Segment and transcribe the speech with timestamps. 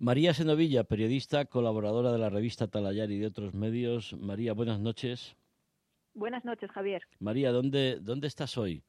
[0.00, 4.14] María Senovilla, periodista, colaboradora de la revista Talayar y de otros medios.
[4.14, 5.36] María, buenas noches.
[6.14, 7.02] Buenas noches, Javier.
[7.18, 8.82] María, ¿dónde, dónde estás hoy?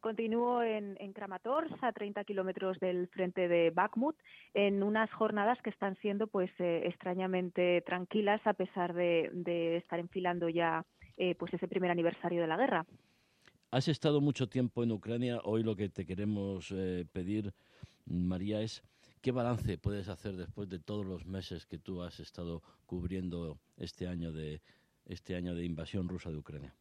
[0.00, 4.16] Continúo en, en Kramatorsk, a 30 kilómetros del frente de Bakhmut,
[4.52, 10.00] en unas jornadas que están siendo pues eh, extrañamente tranquilas a pesar de, de estar
[10.00, 10.84] enfilando ya
[11.18, 12.84] eh, pues ese primer aniversario de la guerra.
[13.70, 15.38] Has estado mucho tiempo en Ucrania.
[15.44, 17.54] Hoy lo que te queremos eh, pedir,
[18.06, 18.82] María, es
[19.20, 24.06] ¿Qué balance puedes hacer después de todos los meses que tú has estado cubriendo este
[24.06, 24.62] año de
[25.04, 26.74] este invasión rusa de Ucrania?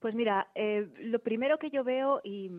[0.00, 2.50] Pues mira, eh, lo primero que yo veo y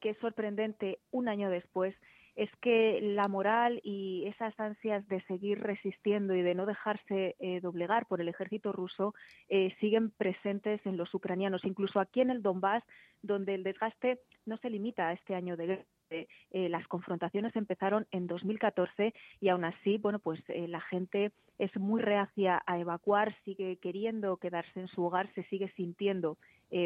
[0.00, 1.94] que es sorprendente un año después
[2.36, 7.60] es que la moral y esas ansias de seguir resistiendo y de no dejarse eh,
[7.60, 9.14] doblegar por el ejército ruso
[9.48, 12.84] eh, siguen presentes en los ucranianos, incluso aquí en el Donbass,
[13.22, 18.06] donde el desgaste no se limita a este año de guerra eh, las confrontaciones empezaron
[18.10, 23.36] en 2014 y aún así, bueno, pues eh, la gente es muy reacia a evacuar,
[23.44, 26.36] sigue queriendo quedarse en su hogar, se sigue sintiendo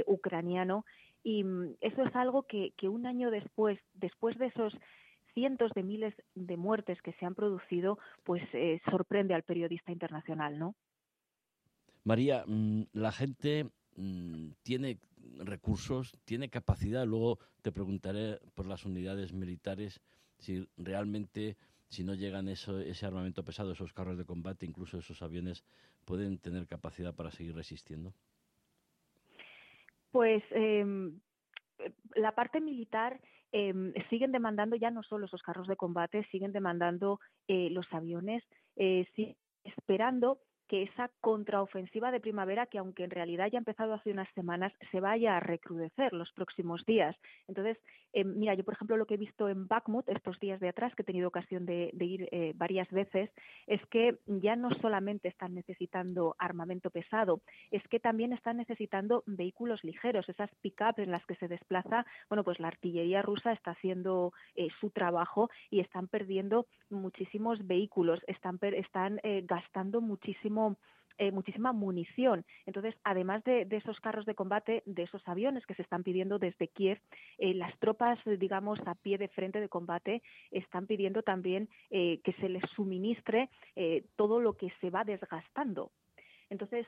[0.06, 0.84] ucraniano.
[1.22, 4.74] Y mm, eso es algo que, que un año después, después de esos
[5.34, 8.42] cientos de miles de muertes que se han producido, pues
[8.90, 10.74] sorprende al periodista internacional, ¿no?
[12.04, 14.98] María, mm, la gente Mm, tiene
[15.38, 17.06] recursos, tiene capacidad.
[17.06, 20.00] Luego te preguntaré por las unidades militares
[20.38, 21.56] si realmente,
[21.88, 25.64] si no llegan eso, ese armamento pesado, esos carros de combate, incluso esos aviones,
[26.04, 28.12] pueden tener capacidad para seguir resistiendo.
[30.10, 30.84] Pues eh,
[32.14, 33.20] la parte militar
[33.56, 33.72] eh,
[34.10, 38.42] siguen demandando ya no solo esos carros de combate, siguen demandando eh, los aviones,
[38.74, 43.94] eh, sí, esperando que esa contraofensiva de primavera, que aunque en realidad ya ha empezado
[43.94, 47.16] hace unas semanas, se vaya a recrudecer los próximos días.
[47.48, 47.78] Entonces,
[48.12, 50.94] eh, mira, yo por ejemplo lo que he visto en Bakhmut estos días de atrás,
[50.94, 53.30] que he tenido ocasión de, ir eh, varias veces,
[53.66, 59.82] es que ya no solamente están necesitando armamento pesado, es que también están necesitando vehículos
[59.84, 64.32] ligeros, esas pick-up en las que se desplaza, bueno, pues la artillería rusa está haciendo
[64.54, 70.53] eh, su trabajo y están perdiendo muchísimos vehículos, están, están gastando muchísimo
[71.16, 72.44] eh, muchísima munición.
[72.66, 76.66] Entonces, además de, esos carros de combate, de esos aviones que se están pidiendo desde
[76.66, 77.00] Kiev,
[77.38, 82.32] eh, las tropas, digamos, a pie de frente de combate están pidiendo también eh, que
[82.34, 83.48] se les suministre
[84.16, 85.92] todo lo que se va desgastando.
[86.50, 86.84] Entonces,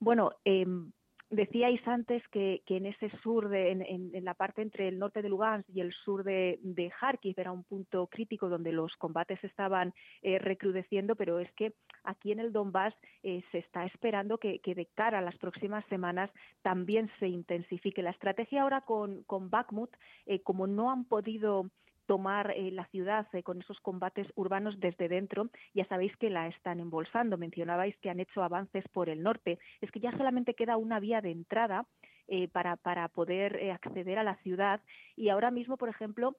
[0.00, 0.90] bueno, em,
[1.30, 5.20] Decíais antes que, que en ese sur, de, en, en, la parte entre el norte
[5.20, 9.42] de Lugansk y el sur de, de Kharkiv era un punto crítico donde los combates
[9.44, 11.74] estaban eh, recrudeciendo, pero es que
[12.04, 15.84] aquí en el Donbass eh, se está esperando que, que, de cara a las próximas
[15.88, 16.30] semanas
[16.62, 18.02] también se intensifique.
[18.02, 19.90] La estrategia ahora con, con Bakhmut,
[20.24, 21.68] eh, como no han podido
[22.08, 25.50] tomar eh, la ciudad eh, con esos combates urbanos desde dentro.
[25.74, 27.36] Ya sabéis que la están embolsando.
[27.36, 29.58] Mencionabais que han hecho avances por el norte.
[29.82, 31.86] Es que ya solamente queda una vía de entrada
[32.26, 34.80] eh, para, para poder eh, acceder a la ciudad.
[35.16, 36.34] Y ahora mismo, por ejemplo,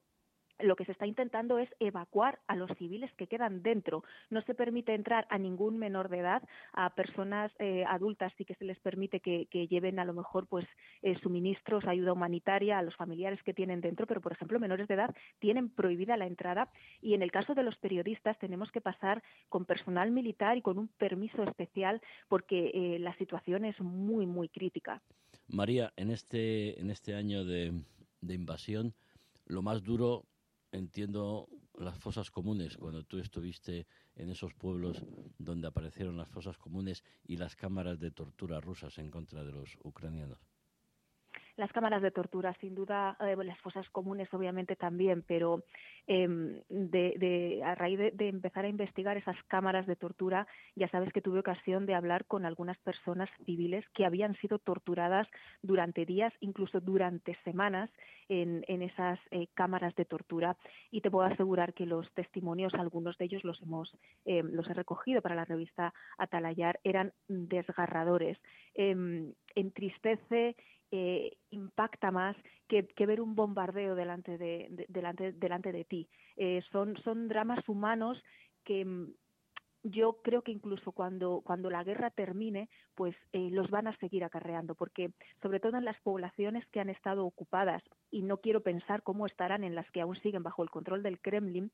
[0.59, 4.03] lo que se está intentando es evacuar a los civiles que quedan dentro.
[4.29, 6.43] No se permite entrar a ningún menor de edad,
[6.73, 10.65] a personas eh, adultas sí que se les permite que, lleven a lo mejor pues
[11.01, 14.95] eh, suministros, ayuda humanitaria a los familiares que tienen dentro, pero por ejemplo menores de
[14.95, 16.69] edad tienen prohibida la entrada
[17.01, 20.77] y en el caso de los periodistas tenemos que pasar con personal militar y con
[20.77, 25.01] un permiso especial porque eh, la situación es muy muy crítica.
[25.47, 27.73] María, en este en este año de,
[28.21, 28.93] de invasión
[29.45, 30.25] lo más duro
[30.71, 31.47] entiendo
[31.77, 35.03] las fosas comunes, cuando tú estuviste en esos pueblos
[35.37, 39.77] donde aparecieron las fosas comunes y las cámaras de tortura rusas en contra de los
[39.83, 40.39] ucranianos.
[41.55, 45.65] Las cámaras de tortura, sin duda, eh, las fosas comunes obviamente también, pero
[46.11, 46.27] eh,
[46.69, 51.13] de, de, a raíz de, de, empezar a investigar esas cámaras de tortura, ya sabes
[51.13, 55.27] que tuve ocasión de hablar con algunas personas civiles que habían sido torturadas
[55.61, 57.91] durante días, incluso durante semanas,
[58.27, 60.57] en, en esas eh, cámaras de tortura.
[60.89, 64.73] Y te puedo asegurar que los testimonios, algunos de ellos los hemos eh, los he
[64.73, 68.39] recogido para la revista Atalayar, eran desgarradores.
[68.73, 70.55] Em, entristece
[70.91, 72.35] eh, impacta más
[72.67, 76.07] que, ver un bombardeo delante de, de, delante, de ti.
[76.37, 78.21] Eh, son, son dramas humanos
[78.63, 79.11] que mm,
[79.83, 84.23] yo creo que incluso cuando, cuando la guerra termine, pues eh, los van a seguir
[84.23, 87.81] acarreando, porque sobre todo en las poblaciones que han estado ocupadas,
[88.11, 91.19] y no quiero pensar cómo estarán en las que aún siguen bajo el control del
[91.19, 91.71] Kremlin,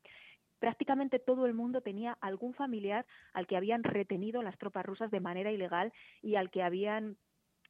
[0.60, 5.20] prácticamente todo el mundo tenía algún familiar al que habían retenido las tropas rusas de
[5.20, 5.92] manera ilegal
[6.22, 7.18] y al que habían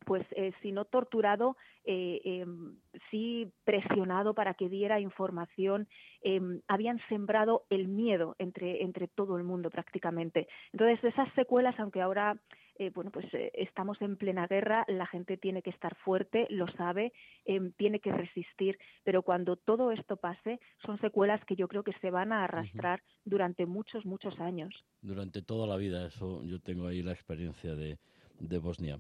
[0.06, 2.78] pues eh, si no torturado, eh, em,
[3.12, 5.88] sí presionado para que diera información,
[6.22, 10.48] em, habían sembrado el miedo entre, entre todo el mundo prácticamente.
[10.72, 12.40] Entonces, esas secuelas, aunque ahora
[12.78, 17.13] eh, bueno, pues estamos en plena guerra, la gente tiene que estar fuerte, lo sabe,
[17.46, 21.94] em, tiene que resistir, pero cuando todo esto pase, son secuelas que yo creo que
[22.02, 24.74] se van a arrastrar durante muchos, muchos años.
[25.02, 27.98] Durante toda la vida, eso yo tengo ahí la experiencia de,
[28.40, 29.00] de Bosnia.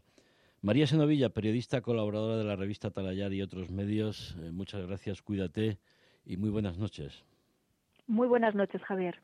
[0.65, 5.77] María Senovilla, periodista colaboradora de la revista Talayar y otros medios, eh, muchas gracias, cuídate
[6.25, 7.23] y muy buenas noches.
[8.07, 9.21] Muy buenas noches, Javier.